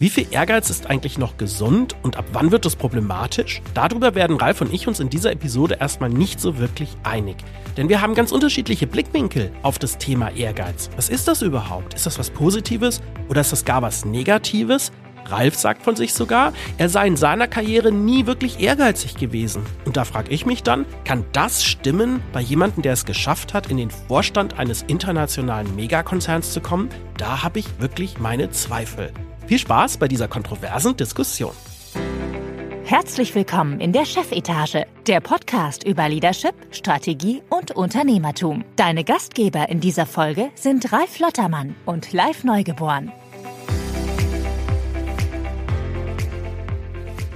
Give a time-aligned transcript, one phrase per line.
[0.00, 3.60] Wie viel Ehrgeiz ist eigentlich noch gesund und ab wann wird es problematisch?
[3.74, 7.34] Darüber werden Ralf und ich uns in dieser Episode erstmal nicht so wirklich einig.
[7.76, 10.88] Denn wir haben ganz unterschiedliche Blickwinkel auf das Thema Ehrgeiz.
[10.94, 11.94] Was ist das überhaupt?
[11.94, 14.92] Ist das was Positives oder ist das gar was Negatives?
[15.24, 19.62] Ralf sagt von sich sogar, er sei in seiner Karriere nie wirklich ehrgeizig gewesen.
[19.84, 23.68] Und da frage ich mich dann, kann das stimmen bei jemandem, der es geschafft hat,
[23.68, 26.88] in den Vorstand eines internationalen Megakonzerns zu kommen?
[27.16, 29.12] Da habe ich wirklich meine Zweifel.
[29.48, 31.52] Viel Spaß bei dieser kontroversen Diskussion.
[32.84, 38.62] Herzlich willkommen in der Chefetage, der Podcast über Leadership, Strategie und Unternehmertum.
[38.76, 43.10] Deine Gastgeber in dieser Folge sind Ralf Lottermann und Live Neugeboren.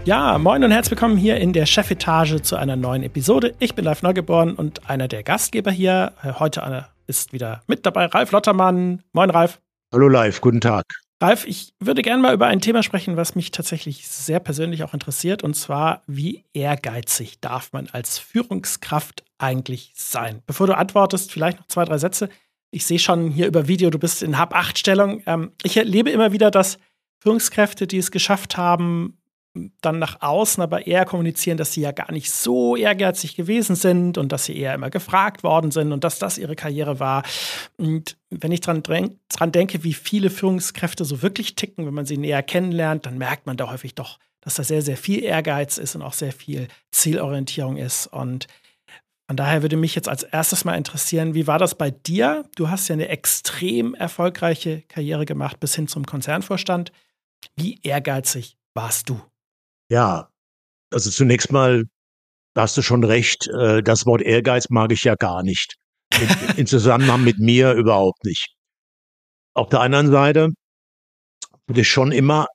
[0.05, 3.55] Ja, moin und herzlich willkommen hier in der Chefetage zu einer neuen Episode.
[3.59, 6.13] Ich bin Live Neugeboren und einer der Gastgeber hier.
[6.23, 9.03] Heute ist wieder mit dabei Ralf Lottermann.
[9.15, 9.63] Moin, Ralf.
[9.95, 10.43] Hallo, Live.
[10.43, 11.02] Guten Tag.
[11.23, 14.93] Ralf, ich würde gerne mal über ein Thema sprechen, was mich tatsächlich sehr persönlich auch
[14.93, 20.43] interessiert, und zwar, wie ehrgeizig darf man als Führungskraft eigentlich sein?
[20.47, 22.29] Bevor du antwortest, vielleicht noch zwei, drei Sätze.
[22.73, 25.23] Ich sehe schon hier über Video, du bist in Hab-8-Stellung.
[25.27, 26.79] Ähm, ich erlebe immer wieder, dass
[27.21, 29.22] Führungskräfte, die es geschafft haben,
[29.83, 34.17] dann nach außen aber eher kommunizieren, dass sie ja gar nicht so ehrgeizig gewesen sind
[34.17, 37.23] und dass sie eher immer gefragt worden sind und dass das ihre Karriere war.
[37.77, 42.17] Und wenn ich dran, dran denke, wie viele Führungskräfte so wirklich ticken, wenn man sie
[42.17, 45.95] näher kennenlernt, dann merkt man da häufig doch, dass da sehr, sehr viel Ehrgeiz ist
[45.97, 48.07] und auch sehr viel Zielorientierung ist.
[48.07, 48.47] Und
[49.27, 52.47] von daher würde mich jetzt als erstes mal interessieren, wie war das bei dir?
[52.57, 56.91] Du hast ja eine extrem erfolgreiche Karriere gemacht bis hin zum Konzernvorstand.
[57.57, 59.21] Wie ehrgeizig warst du?
[59.93, 60.31] Ja,
[60.91, 61.85] also zunächst mal
[62.57, 65.75] hast du schon recht, äh, das Wort Ehrgeiz mag ich ja gar nicht.
[66.57, 68.55] In, Zusammenhang mit mir überhaupt nicht.
[69.53, 70.49] Auf der anderen Seite
[71.69, 72.47] hatte ich schon immer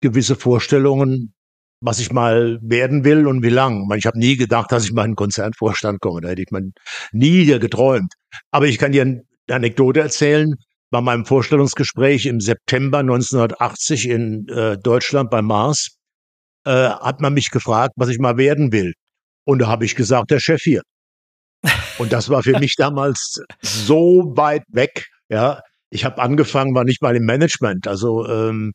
[0.00, 1.32] gewisse Vorstellungen,
[1.80, 3.88] was ich mal werden will und wie lang.
[3.96, 6.22] Ich habe nie gedacht, dass ich mal in einen Konzernvorstand komme.
[6.22, 6.72] Da hätte ich mal
[7.12, 8.14] nie geträumt.
[8.50, 10.56] Aber ich kann dir eine Anekdote erzählen.
[10.90, 15.99] Bei meinem Vorstellungsgespräch im September 1980 in äh, Deutschland bei Mars
[16.64, 18.92] äh, hat man mich gefragt, was ich mal werden will.
[19.44, 20.82] Und da habe ich gesagt, der Chef hier.
[21.98, 25.60] Und das war für mich damals so weit weg, ja.
[25.92, 27.88] Ich habe angefangen, war nicht mal im Management.
[27.88, 28.72] Also ähm,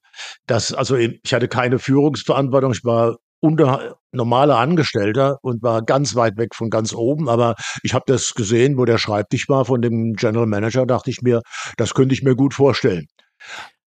[0.48, 2.74] das, also ich hatte keine Führungsverantwortung.
[2.74, 7.30] Ich war unter normaler Angestellter und war ganz weit weg von ganz oben.
[7.30, 11.22] Aber ich habe das gesehen, wo der Schreibtisch war von dem General Manager, dachte ich
[11.22, 11.42] mir,
[11.78, 13.06] das könnte ich mir gut vorstellen.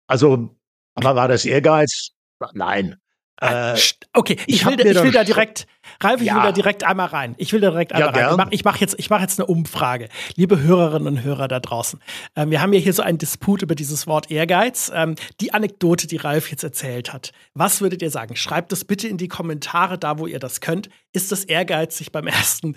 [0.07, 0.57] Also,
[0.95, 2.11] aber war das Ehrgeiz?
[2.55, 2.97] Nein.
[3.41, 3.77] Äh,
[4.15, 5.67] okay, ich, ich will, ich will da direkt,
[6.01, 6.37] Ralf, ich ja.
[6.37, 7.35] will da direkt einmal rein.
[7.39, 8.49] Ich will da direkt einmal ja, rein.
[8.51, 10.09] Ich mache mach jetzt, ich mach jetzt eine Umfrage.
[10.35, 12.01] Liebe Hörerinnen und Hörer da draußen.
[12.35, 14.91] Ähm, wir haben ja hier so einen Disput über dieses Wort Ehrgeiz.
[14.95, 17.33] Ähm, die Anekdote, die Ralf jetzt erzählt hat.
[17.55, 18.35] Was würdet ihr sagen?
[18.35, 20.89] Schreibt es bitte in die Kommentare, da wo ihr das könnt.
[21.13, 22.75] Ist das Ehrgeiz, sich beim ersten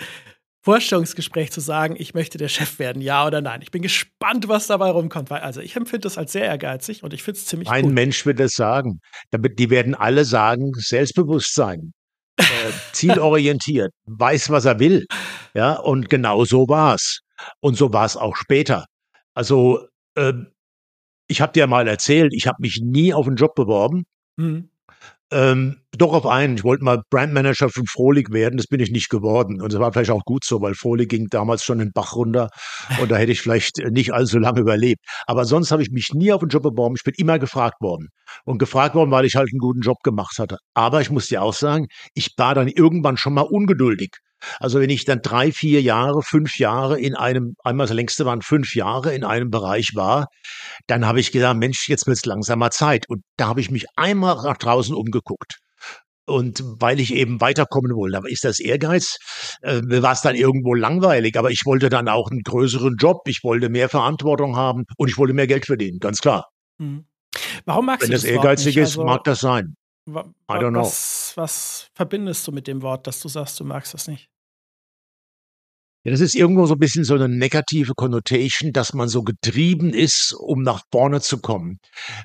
[0.63, 3.61] Vorstellungsgespräch zu sagen, ich möchte der Chef werden, ja oder nein.
[3.63, 7.13] Ich bin gespannt, was dabei rumkommt, weil also ich empfinde das als sehr ehrgeizig und
[7.13, 7.93] ich finde es ziemlich Ein gut.
[7.93, 8.99] Mensch wird das sagen.
[9.33, 11.93] Die werden alle sagen, Selbstbewusstsein,
[12.37, 12.43] äh,
[12.93, 15.05] zielorientiert, weiß, was er will.
[15.55, 17.21] Ja, und genau so war's.
[17.59, 18.85] Und so war es auch später.
[19.33, 20.33] Also, äh,
[21.27, 24.03] ich habe dir mal erzählt, ich habe mich nie auf einen Job beworben.
[24.37, 24.69] Mhm.
[25.31, 26.55] Ähm, doch auf einen.
[26.55, 28.57] Ich wollte mal Brandmanager von Frohlich werden.
[28.57, 29.61] Das bin ich nicht geworden.
[29.61, 32.49] Und das war vielleicht auch gut so, weil Frohlich ging damals schon den Bach runter.
[33.01, 35.03] Und da hätte ich vielleicht nicht allzu lange überlebt.
[35.27, 36.95] Aber sonst habe ich mich nie auf einen Job beworben.
[36.97, 38.07] Ich bin immer gefragt worden.
[38.45, 40.57] Und gefragt worden, weil ich halt einen guten Job gemacht hatte.
[40.73, 44.11] Aber ich muss dir auch sagen, ich war dann irgendwann schon mal ungeduldig.
[44.59, 48.41] Also wenn ich dann drei, vier Jahre, fünf Jahre in einem, einmal das längste waren
[48.41, 50.27] fünf Jahre in einem Bereich war,
[50.87, 53.07] dann habe ich gedacht, Mensch, jetzt wird es langsamer Zeit.
[53.07, 55.59] Und da habe ich mich einmal nach draußen umgeguckt.
[56.31, 59.17] Und weil ich eben weiterkommen wollte, aber ist das Ehrgeiz,
[59.61, 61.37] äh, war es dann irgendwo langweilig.
[61.37, 65.17] Aber ich wollte dann auch einen größeren Job, ich wollte mehr Verantwortung haben und ich
[65.17, 66.49] wollte mehr Geld verdienen, ganz klar.
[66.79, 67.05] Hm.
[67.65, 69.75] Warum magst Wenn du das Wenn das ehrgeizig ist, also, mag das sein.
[70.07, 70.81] I don't know.
[70.81, 74.30] Was, was verbindest du mit dem Wort, dass du sagst, du magst das nicht?
[76.03, 79.93] Ja, das ist irgendwo so ein bisschen so eine negative Connotation, dass man so getrieben
[79.93, 81.77] ist, um nach vorne zu kommen.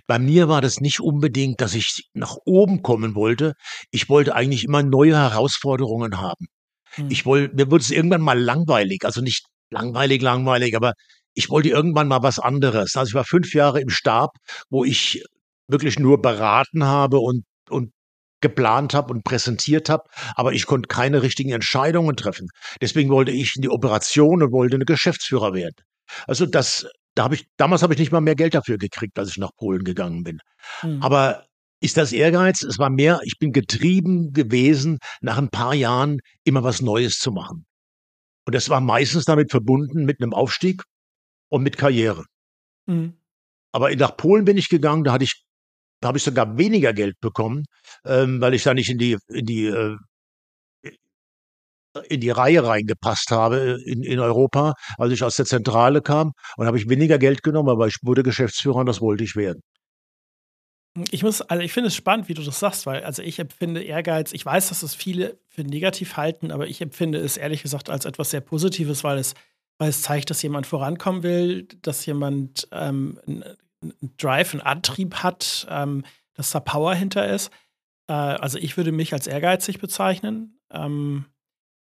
[0.06, 3.52] Bei mir war das nicht unbedingt, dass ich nach oben kommen wollte.
[3.90, 6.46] Ich wollte eigentlich immer neue Herausforderungen haben.
[6.94, 7.10] Hm.
[7.10, 10.94] Ich wollte, mir wurde es irgendwann mal langweilig, also nicht langweilig, langweilig, aber
[11.34, 12.96] ich wollte irgendwann mal was anderes.
[12.96, 14.30] Also ich war fünf Jahre im Stab,
[14.70, 15.22] wo ich
[15.68, 17.90] wirklich nur beraten habe und und
[18.40, 20.04] geplant habe und präsentiert habe,
[20.34, 22.48] aber ich konnte keine richtigen Entscheidungen treffen.
[22.80, 25.74] Deswegen wollte ich in die Operation und wollte eine Geschäftsführer werden.
[26.26, 29.30] Also das, da habe ich, damals habe ich nicht mal mehr Geld dafür gekriegt, als
[29.30, 30.38] ich nach Polen gegangen bin.
[30.82, 31.02] Mhm.
[31.02, 31.46] Aber
[31.80, 32.62] ist das Ehrgeiz?
[32.62, 37.32] Es war mehr, ich bin getrieben gewesen, nach ein paar Jahren immer was Neues zu
[37.32, 37.66] machen.
[38.46, 40.82] Und das war meistens damit verbunden mit einem Aufstieg
[41.48, 42.24] und mit Karriere.
[42.86, 43.18] Mhm.
[43.72, 45.44] Aber nach Polen bin ich gegangen, da hatte ich,
[46.06, 47.64] da habe ich sogar weniger Geld bekommen,
[48.04, 49.96] ähm, weil ich da nicht in die, in die, äh,
[52.08, 56.30] in die Reihe reingepasst habe in, in Europa, als ich aus der Zentrale kam.
[56.56, 59.62] Und habe ich weniger Geld genommen, aber ich wurde Geschäftsführer und das wollte ich werden.
[61.10, 63.82] Ich muss, also ich finde es spannend, wie du das sagst, weil also ich empfinde
[63.82, 67.90] Ehrgeiz, ich weiß, dass es viele für negativ halten, aber ich empfinde es ehrlich gesagt
[67.90, 69.34] als etwas sehr Positives, weil es,
[69.78, 73.18] weil es zeigt, dass jemand vorankommen will, dass jemand ähm,
[74.00, 76.04] einen Drive, einen Antrieb hat, ähm,
[76.34, 77.50] dass da Power hinter ist.
[78.08, 80.58] Äh, also ich würde mich als ehrgeizig bezeichnen.
[80.70, 81.26] Ähm,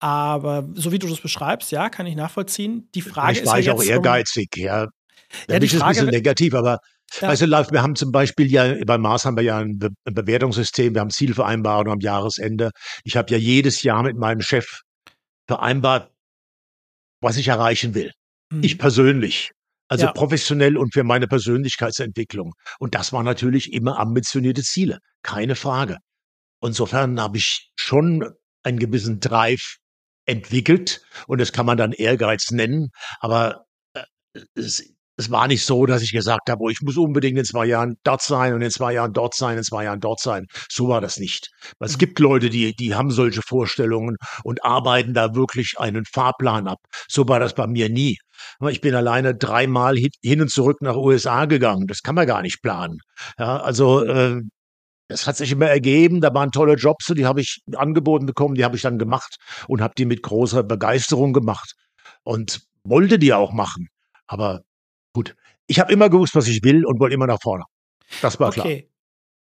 [0.01, 2.89] aber so wie du das beschreibst, ja, kann ich nachvollziehen.
[2.95, 4.87] Die Frage Vielleicht war ist ja ich auch ehrgeizig, um, ja.
[5.49, 6.79] Ja, die Frage, ist ein bisschen negativ, aber
[7.21, 7.29] ja.
[7.29, 10.95] Weißt du, wir haben zum Beispiel ja, bei Mars haben wir ja ein, Be Bewertungssystem,
[10.95, 12.71] wir haben Zielvereinbarungen am Jahresende.
[13.05, 14.81] Ich habe ja jedes Jahr mit meinem Chef
[15.47, 16.11] vereinbart,
[17.21, 18.11] was ich erreichen will.
[18.51, 18.65] Mhm.
[18.65, 19.53] Ich persönlich.
[19.95, 20.13] Also ja.
[20.13, 22.55] professionell und für meine Persönlichkeitsentwicklung.
[22.81, 25.99] Und das waren natürlich immer ambitionierte Ziele, keine Frage.
[26.61, 28.29] Insofern habe ich schon
[28.65, 29.77] einen gewissen Drive
[30.27, 32.89] entwickelt und das kann man dann Ehrgeiz nennen,
[33.21, 34.03] aber äh,
[34.57, 37.67] es, es war nicht so, dass ich gesagt habe, oh, ich muss unbedingt in zwei
[37.67, 40.47] Jahren dort sein und in zwei Jahren dort sein, in zwei Jahren dort sein.
[40.71, 41.51] So war das nicht.
[41.79, 41.99] Es mhm.
[41.99, 46.79] gibt Leute, die, die haben solche Vorstellungen und arbeiten da wirklich einen Fahrplan ab.
[47.09, 48.19] So war das bei mir nie.
[48.69, 51.87] Ich bin alleine dreimal hin und zurück nach USA gegangen.
[51.87, 52.99] Das kann man gar nicht planen.
[53.39, 54.41] Ja, also äh,
[55.09, 56.21] das hat sich immer ergeben.
[56.21, 59.37] Da waren tolle Jobs, die habe ich angeboten bekommen, die habe ich dann gemacht
[59.69, 61.75] und habe die mit großer Begeisterung gemacht
[62.25, 63.89] und wollte die auch machen.
[64.27, 64.63] Aber
[65.15, 65.37] Gut.
[65.67, 67.65] Ich habe immer gewusst, was ich will und wollte immer nach vorne.
[68.21, 68.67] Das war klar.
[68.67, 68.91] Okay.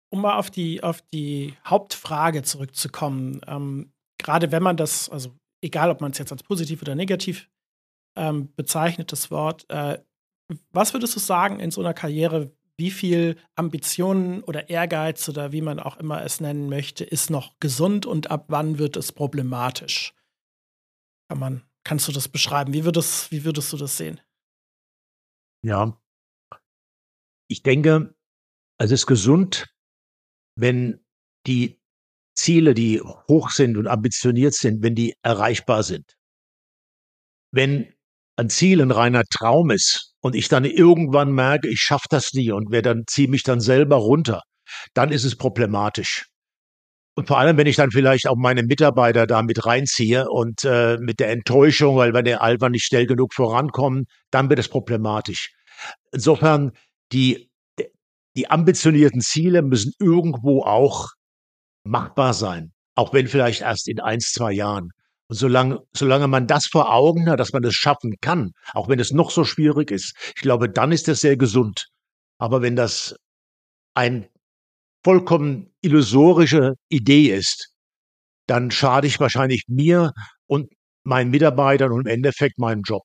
[0.10, 5.90] Um mal auf die, auf die Hauptfrage zurückzukommen, ähm, gerade wenn man das, also egal
[5.90, 7.50] ob man es jetzt als positiv oder negativ
[8.16, 10.00] ähm, bezeichnet, das Wort, äh,
[10.72, 15.62] was würdest du sagen in so einer Karriere, wie viel Ambitionen oder Ehrgeiz oder wie
[15.62, 20.14] man auch immer es nennen möchte, ist noch gesund und ab wann wird es problematisch?
[21.28, 22.74] Kann man, kannst du das beschreiben?
[22.74, 24.22] Wie würdest, wie würdest du das sehen?
[25.68, 26.00] Ja.
[27.50, 28.16] Ich denke,
[28.80, 29.66] es ist gesund,
[30.56, 31.04] wenn
[31.46, 31.82] die
[32.38, 36.16] Ziele, die hoch sind und ambitioniert sind, wenn die erreichbar sind.
[37.52, 37.94] Wenn
[38.38, 42.52] ein Ziel ein reiner Traum ist und ich dann irgendwann merke, ich schaffe das nie
[42.52, 44.44] und wer dann ziehe mich dann selber runter,
[44.94, 46.28] dann ist es problematisch.
[47.18, 50.98] Und vor allem, wenn ich dann vielleicht auch meine Mitarbeiter da mit reinziehe und äh,
[51.00, 55.57] mit der Enttäuschung, weil wenn der Alpha nicht schnell genug vorankommen, dann wird es problematisch.
[56.12, 56.72] Insofern,
[57.12, 57.50] die,
[58.36, 61.10] die ambitionierten Ziele müssen irgendwo auch
[61.84, 64.92] machbar sein, auch wenn vielleicht erst in ein, zwei Jahren.
[65.30, 69.00] Und solange, solange man das vor Augen hat, dass man das schaffen kann, auch wenn
[69.00, 71.88] es noch so schwierig ist, ich glaube, dann ist das sehr gesund.
[72.40, 73.16] Aber wenn das
[73.94, 74.28] ein
[75.04, 77.74] vollkommen illusorische Idee ist,
[78.48, 80.12] dann schade ich wahrscheinlich mir
[80.46, 80.72] und
[81.04, 83.04] meinen Mitarbeitern und im Endeffekt meinem Job.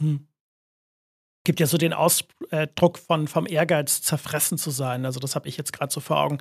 [0.00, 0.28] Hm.
[1.48, 5.06] Gibt ja so den Ausdruck von vom Ehrgeiz zerfressen zu sein.
[5.06, 6.40] Also das habe ich jetzt gerade so vor Augen.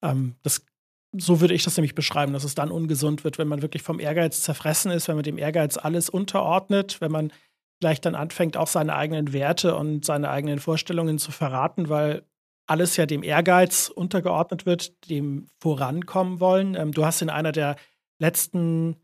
[0.00, 0.64] Ähm, das,
[1.10, 3.98] so würde ich das nämlich beschreiben, dass es dann ungesund wird, wenn man wirklich vom
[3.98, 7.32] Ehrgeiz zerfressen ist, wenn man dem Ehrgeiz alles unterordnet, wenn man
[7.80, 12.22] vielleicht dann anfängt, auch seine eigenen Werte und seine eigenen Vorstellungen zu verraten, weil
[12.68, 16.76] alles ja dem Ehrgeiz untergeordnet wird, dem vorankommen wollen.
[16.76, 17.74] Ähm, du hast in einer der
[18.20, 18.94] letzten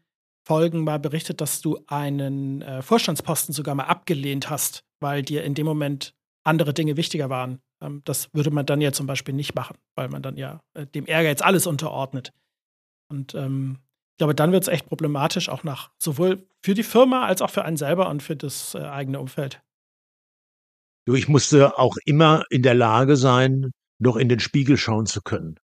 [0.45, 5.55] Folgen mal berichtet, dass du einen äh, Vorstandsposten sogar mal abgelehnt hast, weil dir in
[5.55, 6.15] dem Moment
[6.45, 7.61] andere Dinge wichtiger waren.
[7.83, 10.87] Ähm, das würde man dann ja zum Beispiel nicht machen, weil man dann ja äh,
[10.87, 12.33] dem Ehrgeiz alles unterordnet.
[13.09, 13.79] Und ähm,
[14.13, 17.51] ich glaube, dann wird es echt problematisch, auch nach sowohl für die Firma als auch
[17.51, 19.63] für einen selber und für das äh, eigene Umfeld.
[21.07, 25.23] Du, ich musste auch immer in der Lage sein, noch in den Spiegel schauen zu
[25.23, 25.59] können.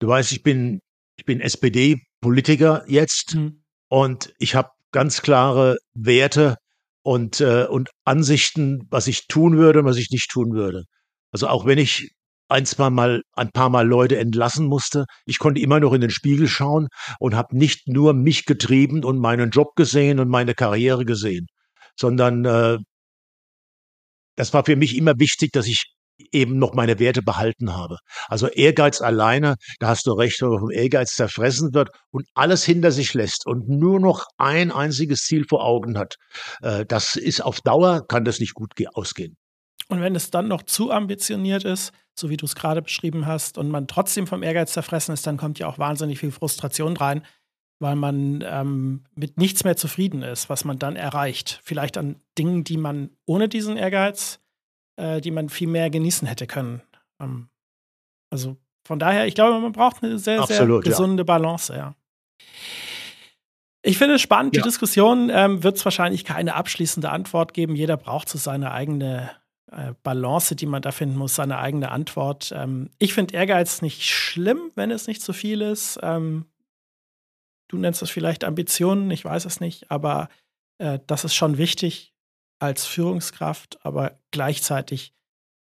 [0.00, 0.80] Du weißt, ich bin,
[1.16, 3.62] ich bin SPD-Politiker jetzt mhm.
[3.88, 6.56] und ich habe ganz klare Werte
[7.02, 10.84] und, äh, und Ansichten, was ich tun würde und was ich nicht tun würde.
[11.32, 12.10] Also auch wenn ich
[12.48, 16.10] ein, zwei Mal, ein paar Mal Leute entlassen musste, ich konnte immer noch in den
[16.10, 21.04] Spiegel schauen und habe nicht nur mich getrieben und meinen Job gesehen und meine Karriere
[21.04, 21.46] gesehen,
[21.98, 22.78] sondern äh,
[24.36, 25.92] das war für mich immer wichtig, dass ich
[26.32, 27.98] eben noch meine Werte behalten habe.
[28.28, 32.64] Also Ehrgeiz alleine, da hast du recht, wenn man vom Ehrgeiz zerfressen wird und alles
[32.64, 36.16] hinter sich lässt und nur noch ein einziges Ziel vor Augen hat,
[36.62, 39.36] äh, das ist auf Dauer, kann das nicht gut ausgehen.
[39.88, 43.58] Und wenn es dann noch zu ambitioniert ist, so wie du es gerade beschrieben hast,
[43.58, 47.22] und man trotzdem vom Ehrgeiz zerfressen ist, dann kommt ja auch wahnsinnig viel Frustration rein,
[47.78, 51.60] weil man ähm, mit nichts mehr zufrieden ist, was man dann erreicht.
[51.64, 54.40] Vielleicht an Dingen, die man ohne diesen Ehrgeiz,
[54.96, 56.82] äh, die man viel mehr genießen hätte können.
[57.20, 57.48] Ähm,
[58.30, 58.56] also
[58.86, 61.24] von daher, ich glaube, man braucht eine sehr, Absolut, sehr gesunde ja.
[61.24, 61.94] Balance, ja.
[63.82, 64.62] Ich finde es spannend, ja.
[64.62, 67.74] die Diskussion ähm, wird es wahrscheinlich keine abschließende Antwort geben.
[67.74, 69.30] Jeder braucht so seine eigene
[69.72, 72.52] äh, Balance, die man da finden muss, seine eigene Antwort.
[72.54, 75.98] Ähm, ich finde Ehrgeiz nicht schlimm, wenn es nicht zu viel ist.
[76.02, 76.46] Ähm,
[77.68, 80.28] du nennst es vielleicht Ambitionen, ich weiß es nicht, aber
[80.78, 82.11] äh, das ist schon wichtig
[82.62, 85.12] als Führungskraft, aber gleichzeitig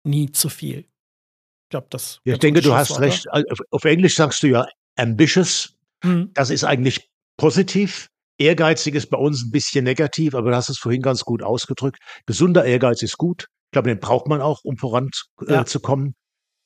[0.04, 0.80] nie zu viel.
[0.80, 2.20] Ich glaube, das.
[2.26, 3.26] Ja, ich denke, du hast recht.
[3.72, 5.78] Auf Englisch sagst du ja ambitious.
[6.04, 6.32] Mhm.
[6.34, 8.10] Das ist eigentlich positiv.
[8.38, 12.00] Ehrgeizig ist bei uns ein bisschen negativ, aber du hast es vorhin ganz gut ausgedrückt.
[12.26, 13.48] Gesunder Ehrgeiz ist gut.
[13.68, 16.16] Ich glaube, den braucht man auch, um voranzukommen.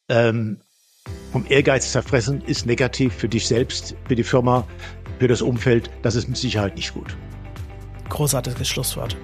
[0.10, 0.30] Ja.
[0.30, 0.62] Ähm,
[1.32, 4.68] vom Ehrgeiz zerfressen ist negativ für dich selbst, für die Firma,
[5.20, 5.92] für das Umfeld.
[6.02, 7.16] Das ist mit Sicherheit nicht gut.
[8.10, 9.16] Großartiges Schlusswort.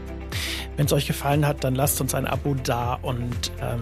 [0.76, 3.82] Wenn es euch gefallen hat, dann lasst uns ein Abo da und ähm,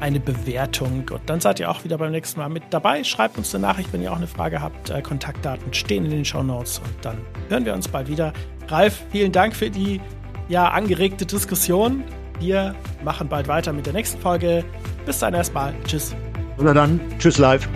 [0.00, 1.04] eine Bewertung.
[1.10, 3.04] Und dann seid ihr auch wieder beim nächsten Mal mit dabei.
[3.04, 4.90] Schreibt uns eine Nachricht, wenn ihr auch eine Frage habt.
[4.90, 8.32] Äh, Kontaktdaten stehen in den Show Notes und dann hören wir uns bald wieder.
[8.68, 10.00] Ralf, vielen Dank für die
[10.48, 12.04] ja, angeregte Diskussion.
[12.38, 12.74] Wir
[13.04, 14.64] machen bald weiter mit der nächsten Folge.
[15.04, 15.74] Bis dann erstmal.
[15.84, 16.14] Tschüss.
[16.58, 17.00] Oder dann.
[17.18, 17.68] Tschüss live.